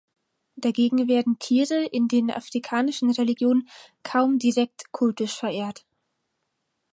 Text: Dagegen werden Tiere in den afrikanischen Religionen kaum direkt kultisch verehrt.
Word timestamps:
Dagegen 0.55 1.07
werden 1.07 1.37
Tiere 1.37 1.85
in 1.85 2.07
den 2.07 2.31
afrikanischen 2.31 3.11
Religionen 3.11 3.69
kaum 4.01 4.39
direkt 4.39 4.91
kultisch 4.91 5.35
verehrt. 5.37 5.85